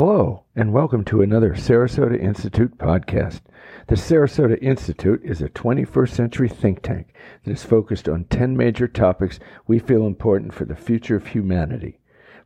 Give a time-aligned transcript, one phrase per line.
[0.00, 3.42] Hello, and welcome to another Sarasota Institute podcast.
[3.86, 8.88] The Sarasota Institute is a 21st century think tank that is focused on 10 major
[8.88, 9.38] topics
[9.68, 12.00] we feel important for the future of humanity.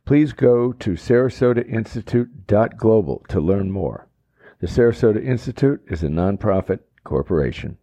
[0.05, 4.07] Please go to sarasotainstitute.global to learn more.
[4.59, 7.79] The Sarasota Institute is a nonprofit corporation.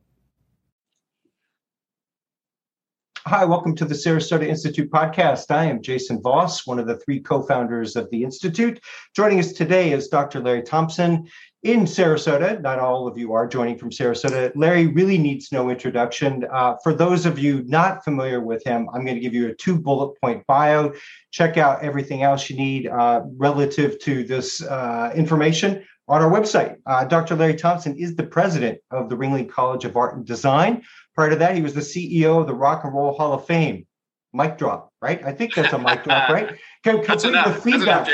[3.29, 5.51] Hi, welcome to the Sarasota Institute podcast.
[5.51, 8.79] I am Jason Voss, one of the three co founders of the Institute.
[9.17, 10.39] Joining us today is Dr.
[10.39, 11.27] Larry Thompson
[11.65, 12.62] in Sarasota.
[12.62, 14.53] Not all of you are joining from Sarasota.
[14.55, 16.47] Larry really needs no introduction.
[16.53, 19.55] Uh, for those of you not familiar with him, I'm going to give you a
[19.55, 20.93] two bullet point bio.
[21.33, 26.77] Check out everything else you need uh, relative to this uh, information on our website.
[26.87, 27.34] Uh, Dr.
[27.34, 30.83] Larry Thompson is the president of the Ringling College of Art and Design.
[31.16, 33.87] Prior to that, he was the CEO of the Rock and Roll Hall of Fame.
[34.34, 35.25] Mic drop, right?
[35.25, 36.59] I think that's a mic drop, right?
[36.84, 38.09] Com- complete with feedback.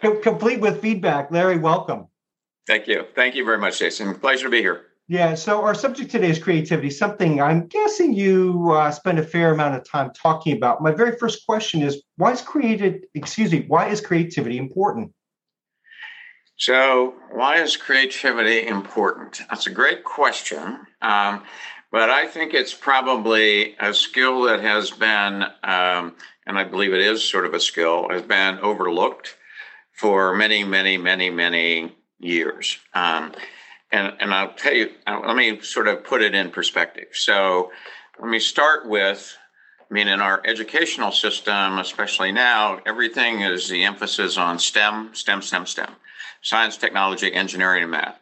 [0.00, 1.32] Com- complete with feedback.
[1.32, 2.06] Larry, welcome.
[2.68, 3.06] Thank you.
[3.16, 4.14] Thank you very much, Jason.
[4.14, 4.86] Pleasure to be here.
[5.08, 5.34] Yeah.
[5.34, 9.74] So our subject today is creativity, something I'm guessing you uh, spend a fair amount
[9.74, 10.80] of time talking about.
[10.80, 13.06] My very first question is, why is created?
[13.14, 13.64] Excuse me.
[13.66, 15.12] Why is creativity important?
[16.56, 19.42] So, why is creativity important?
[19.50, 20.86] That's a great question.
[21.00, 21.42] Um,
[21.92, 27.00] but I think it's probably a skill that has been, um, and I believe it
[27.00, 29.36] is sort of a skill, has been overlooked
[29.92, 32.78] for many, many, many, many years.
[32.94, 33.32] Um,
[33.92, 37.08] and, and I'll tell you, uh, let me sort of put it in perspective.
[37.12, 37.70] So
[38.18, 39.36] let me start with
[39.78, 45.42] I mean, in our educational system, especially now, everything is the emphasis on STEM, STEM,
[45.42, 45.96] STEM, STEM
[46.42, 48.18] science, technology, engineering, and math.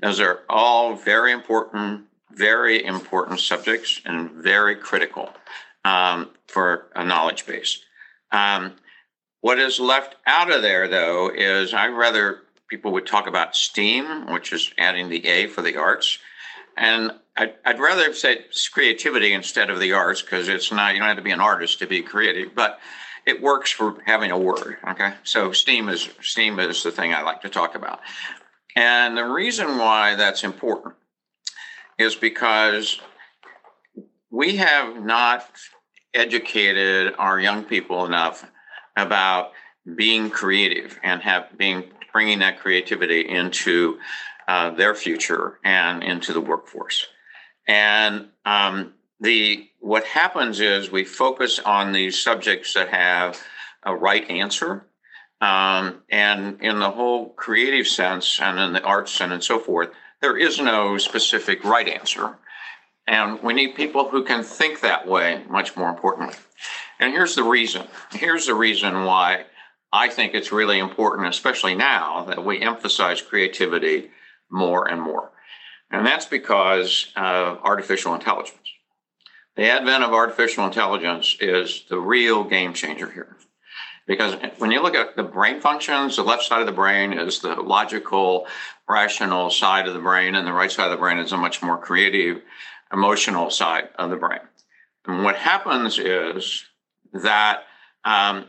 [0.00, 5.30] Those are all very important very important subjects and very critical
[5.84, 7.80] um, for a knowledge base.
[8.32, 8.74] Um,
[9.40, 14.32] what is left out of there, though, is I rather people would talk about STEAM,
[14.32, 16.18] which is adding the A for the arts,
[16.76, 21.08] and I'd, I'd rather say creativity instead of the arts because it's not you don't
[21.08, 22.80] have to be an artist to be creative, but
[23.26, 24.78] it works for having a word.
[24.88, 28.00] Okay, so STEAM is STEAM is the thing I like to talk about,
[28.74, 30.94] and the reason why that's important
[31.98, 33.00] is because
[34.30, 35.48] we have not
[36.12, 38.44] educated our young people enough
[38.96, 39.52] about
[39.96, 43.98] being creative and have being bringing that creativity into
[44.46, 47.06] uh, their future and into the workforce.
[47.66, 53.38] And um, the what happens is we focus on these subjects that have
[53.82, 54.86] a right answer.
[55.44, 59.90] Um, and in the whole creative sense and in the arts and, and so forth,
[60.22, 62.38] there is no specific right answer.
[63.06, 66.34] And we need people who can think that way, much more importantly.
[66.98, 67.86] And here's the reason.
[68.12, 69.44] Here's the reason why
[69.92, 74.10] I think it's really important, especially now, that we emphasize creativity
[74.50, 75.30] more and more.
[75.90, 78.66] And that's because of artificial intelligence.
[79.56, 83.36] The advent of artificial intelligence is the real game changer here.
[84.06, 87.40] Because when you look at the brain functions, the left side of the brain is
[87.40, 88.46] the logical,
[88.88, 91.62] rational side of the brain, and the right side of the brain is a much
[91.62, 92.42] more creative,
[92.92, 94.40] emotional side of the brain.
[95.06, 96.64] And what happens is
[97.12, 97.62] that
[98.04, 98.46] um,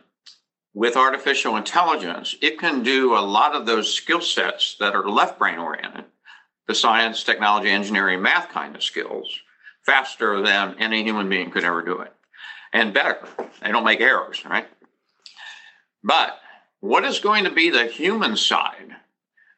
[0.74, 5.40] with artificial intelligence, it can do a lot of those skill sets that are left
[5.40, 6.04] brain oriented,
[6.68, 9.40] the science, technology, engineering, math kind of skills,
[9.84, 12.12] faster than any human being could ever do it.
[12.74, 13.20] And better.
[13.62, 14.68] They don't make errors, right?
[16.06, 16.40] But
[16.82, 18.96] what is going to be the human side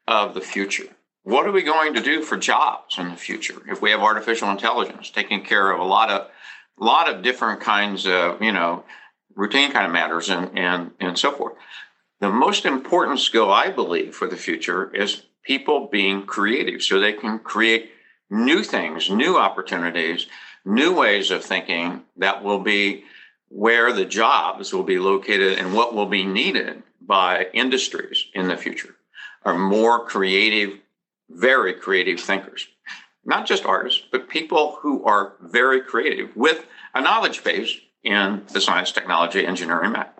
[0.07, 0.87] of the future?
[1.23, 4.49] What are we going to do for jobs in the future if we have artificial
[4.49, 6.31] intelligence taking care of a lot of
[6.79, 8.85] a lot of different kinds of, you know,
[9.35, 11.55] routine kind of matters and and and so forth.
[12.21, 17.13] The most important skill I believe for the future is people being creative so they
[17.13, 17.91] can create
[18.29, 20.27] new things, new opportunities,
[20.63, 23.03] new ways of thinking that will be
[23.49, 28.57] where the jobs will be located and what will be needed by industries in the
[28.57, 28.95] future
[29.43, 30.79] are more creative,
[31.29, 32.67] very creative thinkers.
[33.25, 38.61] Not just artists, but people who are very creative with a knowledge base in the
[38.61, 40.17] science, technology, engineering, math.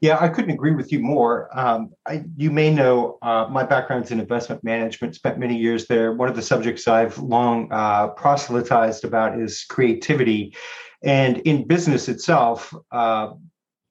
[0.00, 1.48] Yeah, I couldn't agree with you more.
[1.58, 6.12] Um, I, you may know uh, my background's in investment management, spent many years there.
[6.12, 10.54] One of the subjects I've long uh, proselytized about is creativity.
[11.02, 13.30] And in business itself, uh,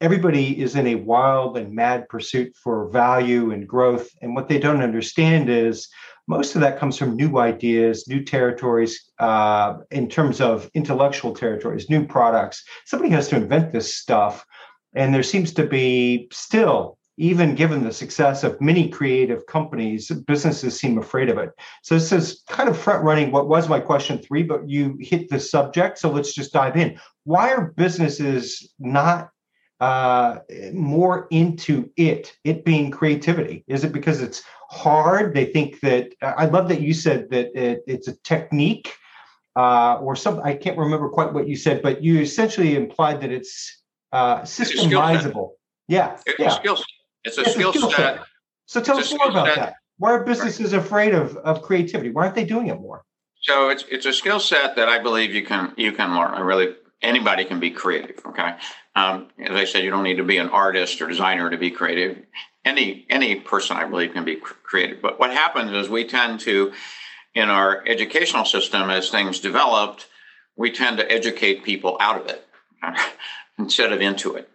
[0.01, 4.09] everybody is in a wild and mad pursuit for value and growth.
[4.21, 5.87] And what they don't understand is
[6.27, 11.89] most of that comes from new ideas, new territories uh, in terms of intellectual territories,
[11.89, 12.63] new products.
[12.85, 14.45] Somebody has to invent this stuff.
[14.93, 20.79] And there seems to be still even given the success of many creative companies, businesses
[20.79, 21.51] seem afraid of it.
[21.81, 25.29] So this is kind of front running what was my question three, but you hit
[25.29, 25.97] the subject.
[25.97, 26.99] So let's just dive in.
[27.23, 29.31] Why are businesses not
[29.79, 30.39] uh,
[30.73, 33.63] more into it, it being creativity?
[33.67, 35.33] Is it because it's hard?
[35.33, 38.93] They think that I love that you said that it, it's a technique
[39.55, 40.39] uh, or some.
[40.43, 43.81] I can't remember quite what you said, but you essentially implied that it's
[44.11, 45.51] uh, systemizable.
[45.87, 46.73] Yeah, it's yeah.
[47.27, 47.29] A.
[47.29, 47.97] It's a it's skill, skill set.
[47.97, 48.19] set.
[48.65, 49.55] So tell us more about set.
[49.55, 49.73] that.
[49.97, 50.83] Why are businesses right.
[50.83, 52.11] afraid of, of creativity?
[52.11, 53.03] Why aren't they doing it more?
[53.41, 56.31] So it's it's a skill set that I believe you can you can learn.
[56.31, 58.19] I really anybody can be creative.
[58.25, 58.55] Okay,
[58.95, 61.71] um, as I said, you don't need to be an artist or designer to be
[61.71, 62.17] creative.
[62.65, 65.01] Any any person I believe can be creative.
[65.01, 66.73] But what happens is we tend to,
[67.33, 70.07] in our educational system, as things developed,
[70.55, 72.45] we tend to educate people out of it
[73.59, 74.49] instead of into it.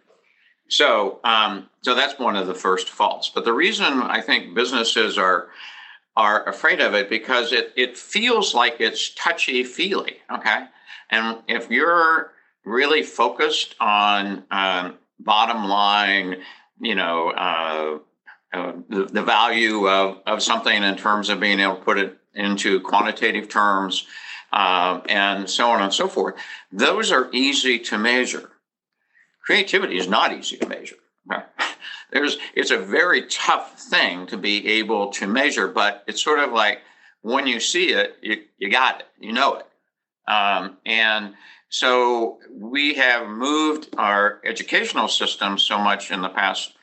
[0.69, 3.29] So, um, so that's one of the first faults.
[3.33, 5.49] But the reason I think businesses are
[6.15, 10.17] are afraid of it because it it feels like it's touchy feely.
[10.31, 10.65] Okay,
[11.09, 12.31] and if you're
[12.65, 16.41] really focused on um, bottom line,
[16.79, 17.99] you know, uh,
[18.53, 22.17] uh, the, the value of, of something in terms of being able to put it
[22.35, 24.07] into quantitative terms
[24.51, 26.35] uh, and so on and so forth,
[26.71, 28.51] those are easy to measure.
[29.43, 30.95] Creativity is not easy to measure.
[32.11, 36.51] There's, it's a very tough thing to be able to measure, but it's sort of
[36.51, 36.81] like
[37.21, 40.31] when you see it, you, you got it, you know it.
[40.31, 41.33] Um, and
[41.69, 46.73] so we have moved our educational system so much in the past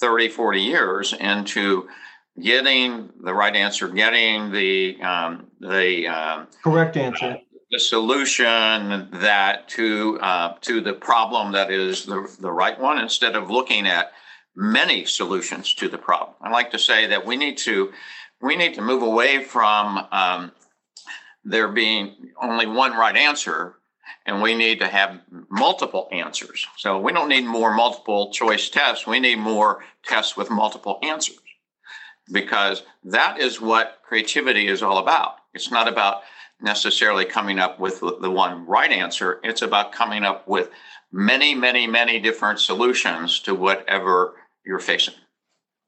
[0.00, 1.88] 30, 40 years into
[2.40, 7.38] getting the right answer, getting the um, the um, correct answer,
[7.70, 13.34] the solution that to uh, to the problem that is the, the right one, instead
[13.34, 14.12] of looking at
[14.54, 16.34] many solutions to the problem.
[16.40, 17.92] I like to say that we need to
[18.40, 20.52] we need to move away from um,
[21.44, 23.76] there being only one right answer
[24.26, 26.66] and we need to have multiple answers.
[26.76, 29.06] So we don't need more multiple choice tests.
[29.06, 31.38] We need more tests with multiple answers
[32.32, 35.36] because that is what creativity is all about.
[35.54, 36.22] It's not about
[36.60, 39.40] necessarily coming up with the one right answer.
[39.44, 40.70] It's about coming up with
[41.12, 45.14] many, many, many different solutions to whatever you're facing.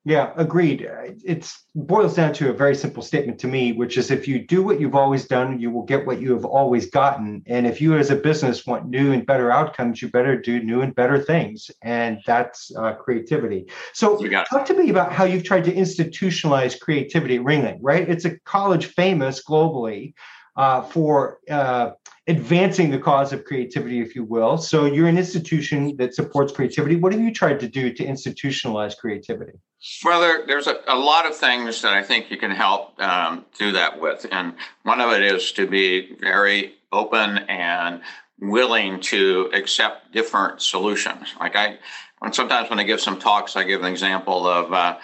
[0.05, 0.89] Yeah, agreed.
[1.23, 4.63] It boils down to a very simple statement to me, which is if you do
[4.63, 7.43] what you've always done, you will get what you have always gotten.
[7.47, 10.81] And if you as a business want new and better outcomes, you better do new
[10.81, 11.71] and better things.
[11.83, 13.67] And that's uh, creativity.
[13.93, 14.17] So
[14.49, 18.09] talk to me about how you've tried to institutionalize creativity at Ringling, right?
[18.09, 20.15] It's a college famous globally
[20.59, 21.93] uh, for uh,
[22.27, 24.59] advancing the cause of creativity, if you will.
[24.59, 26.97] So you're an institution that supports creativity.
[26.97, 29.53] What have you tried to do to institutionalize creativity?
[30.05, 33.47] Well, there, there's a, a, lot of things that I think you can help um,
[33.57, 34.27] do that with.
[34.33, 38.03] And one of it is to be very open and
[38.41, 41.35] willing to accept different solutions.
[41.39, 41.79] Like I,
[42.19, 44.99] when sometimes when I give some talks, I give an example of uh,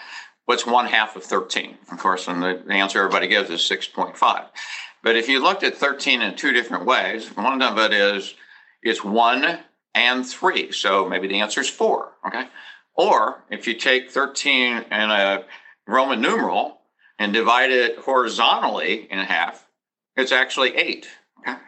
[0.45, 1.77] what's one half of 13.
[1.93, 4.47] Of course, and the, the answer everybody gives is 6.5.
[5.05, 8.33] But if you looked at 13 in two different ways, one of it is
[8.81, 9.59] it's one
[9.93, 10.71] and three.
[10.71, 12.13] So maybe the answer is four.
[12.25, 12.47] Okay.
[12.95, 15.43] Or if you take 13 in a
[15.85, 16.79] Roman numeral
[17.19, 19.67] and divide it horizontally in half,
[20.17, 21.07] it's actually eight.
[21.47, 21.59] Okay.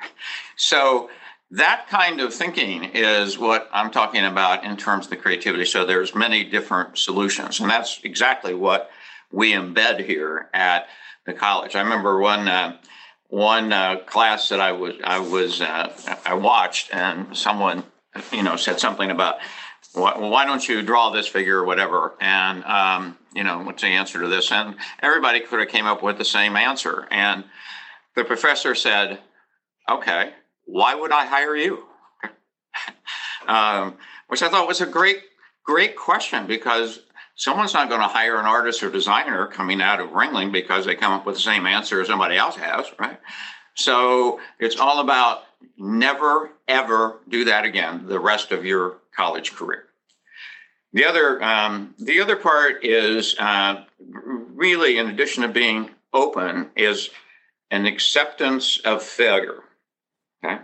[0.56, 1.12] So
[1.52, 5.66] that kind of thinking is what I'm talking about in terms of the creativity.
[5.66, 8.90] So there's many different solutions, and that's exactly what
[9.32, 10.88] we embed here at
[11.28, 11.76] the college.
[11.76, 12.78] I remember one uh,
[13.30, 15.94] one uh, class that I was I was uh,
[16.26, 17.84] I watched, and someone
[18.32, 19.38] you know said something about
[19.94, 24.22] why, don't you draw this figure or whatever, and um, you know what's the answer
[24.22, 27.44] to this, and everybody could have came up with the same answer, and
[28.16, 29.20] the professor said,
[29.90, 30.34] "Okay,
[30.66, 31.84] why would I hire you?"
[33.48, 35.22] um, which I thought was a great
[35.66, 37.00] great question because
[37.38, 40.96] someone's not going to hire an artist or designer coming out of Ringling because they
[40.96, 43.20] come up with the same answer as somebody else has, right?
[43.76, 45.44] So it's all about
[45.78, 49.86] never ever do that again the rest of your college career.
[50.94, 57.12] The other um, the other part is uh, really, in addition to being open, is
[57.70, 59.60] an acceptance of failure.
[60.44, 60.60] Okay.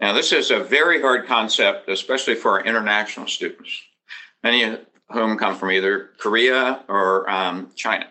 [0.00, 3.70] Now, this is a very hard concept, especially for our international students.
[4.42, 4.78] Many
[5.12, 8.06] whom come from either Korea or um, China.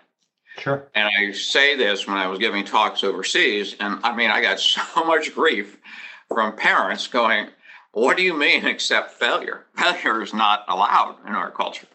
[0.58, 0.88] Sure.
[0.94, 4.60] And I say this when I was giving talks overseas, and I mean, I got
[4.60, 5.78] so much grief
[6.28, 7.48] from parents going,
[7.94, 9.66] What do you mean accept failure?
[9.76, 11.88] Failure is not allowed in our culture.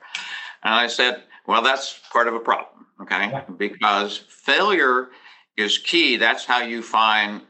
[0.63, 3.31] And I said, well, that's part of a problem, okay?
[3.31, 3.45] Yeah.
[3.57, 5.09] Because failure
[5.57, 6.17] is key.
[6.17, 7.43] That's how you find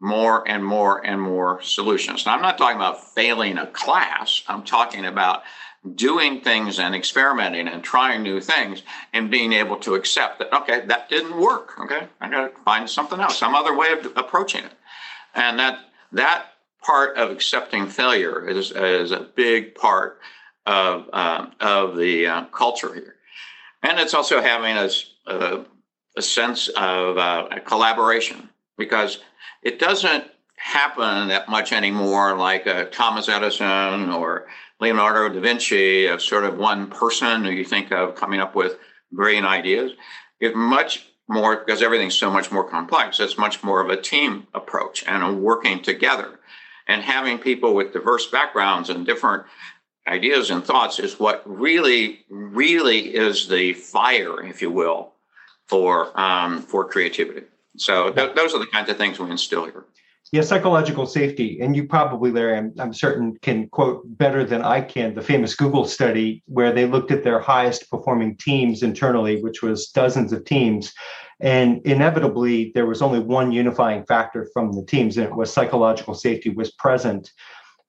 [0.00, 2.26] more and more and more solutions.
[2.26, 5.42] Now, I'm not talking about failing a class, I'm talking about
[5.94, 10.84] doing things and experimenting and trying new things and being able to accept that, okay,
[10.86, 11.78] that didn't work.
[11.80, 14.72] Okay, I got to find something else, some other way of approaching it.
[15.34, 15.78] And that,
[16.12, 16.46] that
[16.82, 20.20] part of accepting failure is, is a big part
[20.64, 23.16] of, uh, of the uh, culture here.
[23.82, 24.90] And it's also having a,
[25.26, 25.64] a,
[26.16, 29.18] a sense of uh, a collaboration because
[29.62, 30.24] it doesn't
[30.56, 34.46] happen that much anymore like uh, Thomas Edison or
[34.80, 38.78] Leonardo da Vinci of sort of one person who you think of coming up with
[39.12, 39.92] brilliant ideas.
[40.40, 43.20] It's much more because everything's so much more complex.
[43.20, 46.40] It's much more of a team approach and a working together.
[46.88, 49.44] And having people with diverse backgrounds and different
[50.06, 55.12] ideas and thoughts is what really, really is the fire, if you will,
[55.66, 57.42] for um, for creativity.
[57.76, 59.84] So th- those are the kinds of things we instill here.
[60.32, 61.60] Yeah, psychological safety.
[61.60, 65.54] And you probably, Larry, I'm, I'm, certain, can quote better than I can the famous
[65.54, 70.44] Google study where they looked at their highest performing teams internally, which was dozens of
[70.44, 70.92] teams.
[71.40, 76.14] And inevitably, there was only one unifying factor from the teams, and it was psychological
[76.14, 77.30] safety was present.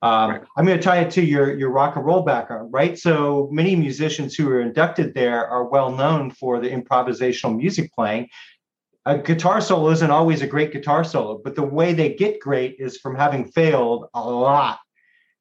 [0.03, 0.41] Um, right.
[0.55, 2.99] I'm going to tie it to your, your rock and roll background, right?
[2.99, 8.29] So many musicians who are inducted there are well known for the improvisational music playing
[9.07, 12.75] a guitar solo isn't always a great guitar solo, but the way they get great
[12.77, 14.79] is from having failed a lot.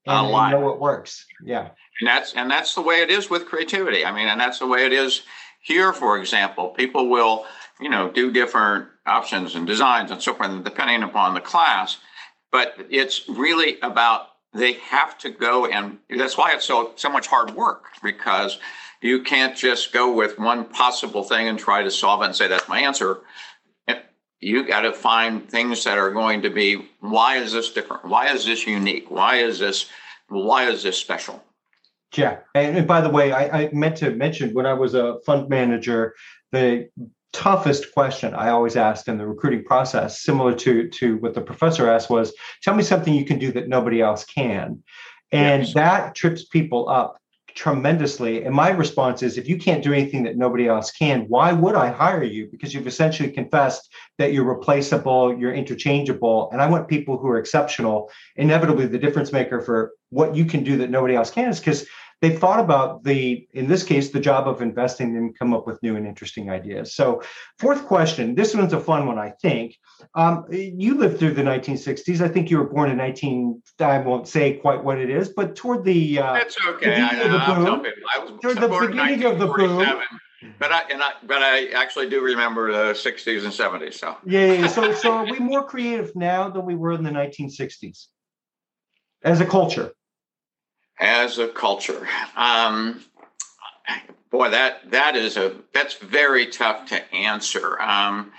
[0.06, 0.52] And a lot.
[0.52, 1.26] know it works.
[1.42, 1.70] Yeah.
[2.00, 4.04] And that's and that's the way it is with creativity.
[4.04, 5.22] I mean, and that's the way it is
[5.60, 6.68] here, for example.
[6.68, 7.44] People will,
[7.80, 11.96] you know, do different options and designs and so forth, depending upon the class.
[12.52, 17.26] But it's really about they have to go and that's why it's so so much
[17.26, 18.58] hard work because
[19.02, 22.46] you can't just go with one possible thing and try to solve it and say
[22.46, 23.20] that's my answer
[24.40, 28.04] you got to find things that are going to be why is this different?
[28.04, 29.10] Why is this unique?
[29.10, 29.86] Why is this
[30.28, 31.42] why is this special?
[32.16, 35.48] Yeah and, by the way I, I, meant to mention when i was a fund
[35.48, 36.14] manager
[36.52, 36.88] the
[37.32, 41.90] toughest question i always asked in the recruiting process similar to to what the professor
[41.90, 44.82] asked was tell me something you can do that nobody else can.
[45.32, 45.74] And yes.
[45.74, 47.18] that trips people up
[47.56, 48.44] tremendously.
[48.44, 51.74] And my response is if you can't do anything that nobody else can, why would
[51.74, 52.48] I hire you?
[52.50, 56.50] Because you've essentially confessed that you're replaceable, you're interchangeable.
[56.52, 58.10] And I want people who are exceptional.
[58.36, 61.86] Inevitably, the difference maker for what you can do that nobody else can is because
[62.22, 65.82] they thought about the, in this case, the job of investing and come up with
[65.82, 66.94] new and interesting ideas.
[66.94, 67.22] So,
[67.58, 68.34] fourth question.
[68.34, 69.76] This one's a fun one, I think.
[70.14, 72.22] Um, you lived through the 1960s.
[72.22, 73.62] I think you were born in 19.
[73.80, 76.20] I won't say quite what it is, but toward the.
[76.20, 77.02] Uh, That's okay.
[77.02, 79.86] I, the boom, I was toward the beginning of the boom.
[80.58, 83.94] But I and I but I actually do remember the 60s and 70s.
[83.94, 84.66] So yeah, yeah.
[84.68, 88.06] So so are we more creative now than we were in the 1960s
[89.22, 89.92] as a culture?
[90.98, 92.06] As a culture.
[92.36, 93.04] Um,
[94.30, 97.80] boy, that that is a that's very tough to answer.
[97.80, 98.32] Um,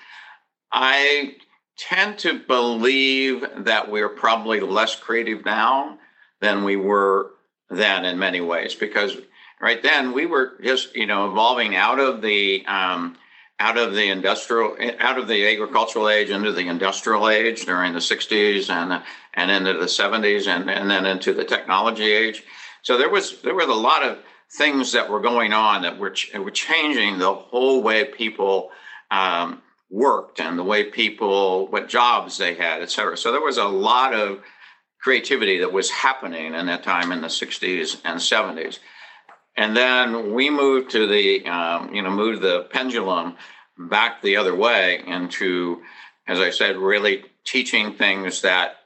[0.72, 1.36] I
[1.78, 6.00] tend to believe that we're probably less creative now
[6.42, 7.32] than we were
[7.70, 9.18] then in many ways because
[9.62, 13.16] right then we were just you know evolving out of the um,
[13.60, 18.00] out of the industrial out of the agricultural age into the industrial age during the
[18.00, 19.02] 60s and
[19.34, 22.44] and into the 70s and, and then into the technology age.
[22.84, 24.20] So there was there was a lot of
[24.52, 28.70] things that were going on that were, ch- were changing the whole way people
[29.12, 33.18] um, worked and the way people what jobs they had et cetera.
[33.18, 34.42] So there was a lot of
[35.02, 38.80] creativity that was happening in that time in the 60s and 70s
[39.58, 43.36] and then we moved to the um, you know moved the pendulum
[43.78, 45.82] back the other way into
[46.28, 48.78] as i said really teaching things that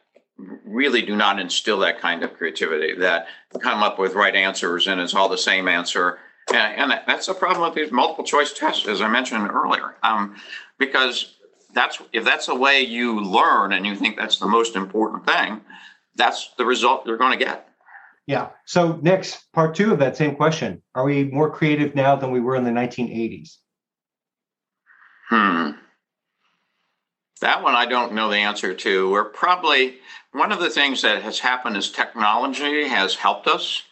[0.65, 3.27] really do not instill that kind of creativity that
[3.61, 6.19] come up with right answers and it's all the same answer.
[6.53, 9.95] And, and that's the problem with these multiple choice tests as i mentioned earlier.
[10.03, 10.35] Um,
[10.77, 11.35] because
[11.73, 15.61] that's if that's the way you learn and you think that's the most important thing
[16.15, 17.69] that's the result you're going to get
[18.31, 18.47] yeah.
[18.65, 22.39] So next part two of that same question: Are we more creative now than we
[22.39, 23.57] were in the 1980s?
[25.27, 25.71] Hmm.
[27.41, 29.11] That one I don't know the answer to.
[29.11, 29.97] We're probably
[30.31, 33.83] one of the things that has happened is technology has helped us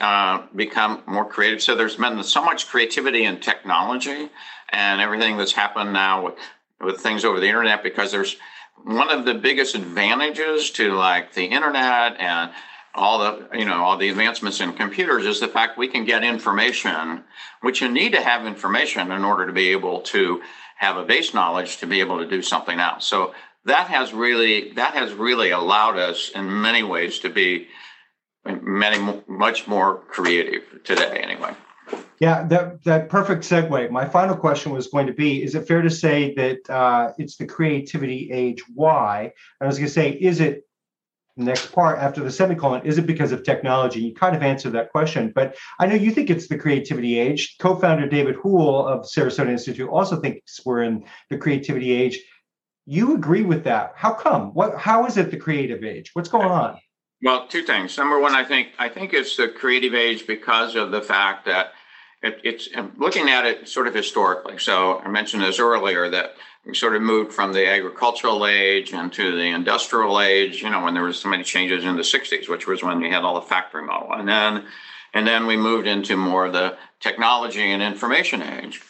[0.00, 1.60] uh, become more creative.
[1.60, 4.30] So there's been so much creativity in technology
[4.70, 6.34] and everything that's happened now with
[6.80, 8.36] with things over the internet because there's
[8.84, 12.50] one of the biggest advantages to like the internet and
[12.94, 16.22] all the you know all the advancements in computers is the fact we can get
[16.22, 17.24] information
[17.62, 20.42] which you need to have information in order to be able to
[20.76, 23.06] have a base knowledge to be able to do something else.
[23.06, 23.34] So
[23.64, 27.68] that has really that has really allowed us in many ways to be
[28.44, 31.54] many much more creative today anyway.
[32.18, 33.90] Yeah that that perfect segue.
[33.90, 37.36] My final question was going to be is it fair to say that uh, it's
[37.36, 40.66] the creativity age why i was going to say is it
[41.36, 44.00] next part after the semicolon is it because of technology?
[44.00, 47.56] You kind of answered that question but i know you think it's the creativity age.
[47.58, 52.20] Co-founder david houle of sarasota institute also thinks we're in the creativity age.
[52.84, 53.92] You agree with that.
[53.94, 54.52] How come?
[54.54, 56.10] What how is it the creative age?
[56.14, 56.78] What's going on?
[57.22, 57.96] Well two things.
[57.96, 61.72] Number one i think i think it's the creative age because of the fact that
[62.22, 66.34] it, it's I'm looking at it sort of historically so i mentioned this earlier that
[66.64, 70.94] we sort of moved from the agricultural age into the industrial age, you know, when
[70.94, 73.46] there was so many changes in the 60s, which was when we had all the
[73.46, 74.12] factory model.
[74.12, 74.66] And then
[75.14, 78.80] and then we moved into more of the technology and information age.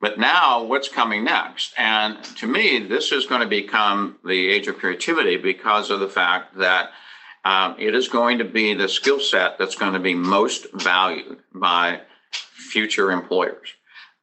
[0.00, 1.74] But now what's coming next?
[1.76, 6.08] And to me, this is going to become the age of creativity because of the
[6.08, 6.90] fact that
[7.44, 11.38] um, it is going to be the skill set that's going to be most valued
[11.54, 12.00] by
[12.32, 13.74] future employers.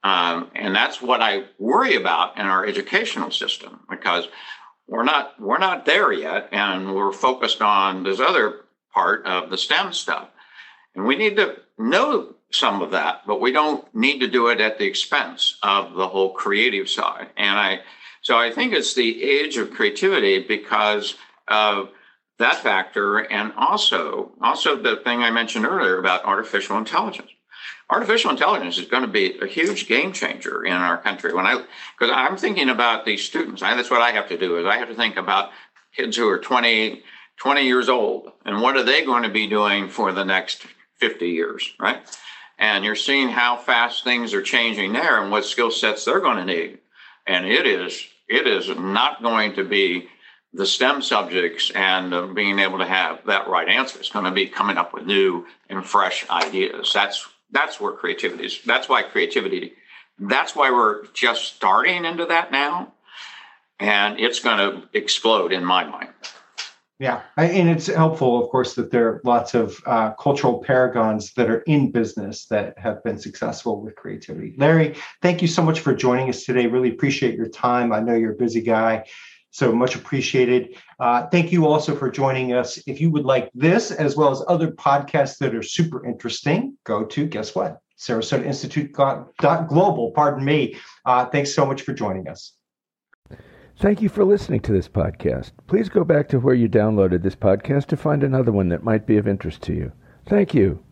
[0.04, 4.28] Um, and that's what I worry about in our educational system because
[4.88, 8.62] we're not we're not there yet, and we're focused on this other
[8.94, 10.30] part of the STEM stuff.
[10.96, 14.62] And we need to know some of that, but we don't need to do it
[14.62, 17.28] at the expense of the whole creative side.
[17.36, 17.82] And I
[18.22, 21.16] so I think it's the age of creativity because
[21.48, 21.90] of
[22.40, 27.32] that factor and also also the thing I mentioned earlier about artificial intelligence
[27.90, 31.34] artificial intelligence is going to be a huge game changer in our country.
[31.34, 31.64] When I,
[31.98, 34.78] because I'm thinking about these students, I, that's what I have to do is I
[34.78, 35.52] have to think about
[35.96, 37.02] kids who are 20,
[37.38, 40.66] 20 years old and what are they going to be doing for the next
[40.98, 42.00] 50 years, right?
[42.60, 46.38] And you're seeing how fast things are changing there and what skill sets they're going
[46.38, 46.80] to need.
[47.26, 50.10] And it is, it is not going to be
[50.54, 54.00] the STEM subjects and uh, being able to have that right answer.
[54.00, 56.92] It's going to be coming up with new and fresh ideas.
[56.94, 58.62] That's that's where creativity is.
[58.66, 59.74] That's why creativity,
[60.20, 62.94] that's why we're just starting into that now.
[63.80, 66.10] And it's going to explode in my mind.
[67.00, 71.48] Yeah, and it's helpful, of course, that there are lots of uh, cultural paragons that
[71.48, 74.56] are in business that have been successful with creativity.
[74.58, 76.66] Larry, thank you so much for joining us today.
[76.66, 77.94] Really appreciate your time.
[77.94, 79.06] I know you're a busy guy.
[79.58, 80.78] So much appreciated.
[81.00, 82.78] Uh, thank you also for joining us.
[82.86, 87.04] If you would like this, as well as other podcasts that are super interesting, go
[87.06, 87.80] to guess what?
[87.98, 90.12] Sarasota Institute global.
[90.12, 90.78] Pardon me.
[91.08, 92.54] Uh, thanks so much for joining us.
[93.80, 95.54] Thank you for listening to this podcast.
[95.66, 99.08] Please go back to where you downloaded this podcast to find another one that might
[99.08, 99.92] be of interest to you.
[100.28, 100.84] Thank you.